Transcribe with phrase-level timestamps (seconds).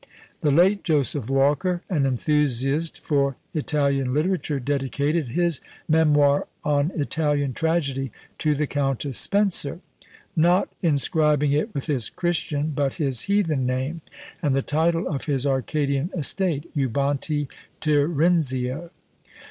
[0.41, 8.11] The late Joseph Walker, an enthusiast for Italian literature, dedicated his "Memoir on Italian Tragedy"
[8.39, 9.79] to the Countess Spencer;
[10.35, 14.01] not inscribing it with his Christian but his heathen name,
[14.41, 17.47] and the title of his Arcadian estate, Eubante
[17.79, 18.89] Tirinzio!